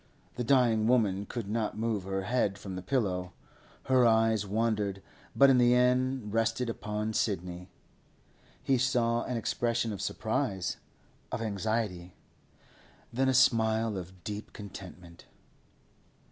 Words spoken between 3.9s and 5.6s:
eyes wandered, but in